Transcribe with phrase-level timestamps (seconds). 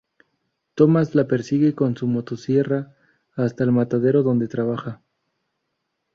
[0.73, 2.95] Thomas la persigue con su motosierra
[3.35, 5.03] hasta el matadero donde trabajaba.